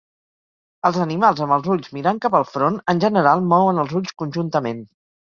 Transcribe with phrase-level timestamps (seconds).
[0.89, 4.83] Els animals amb els ulls mirant cap al front, en general mouen els ulls conjuntament.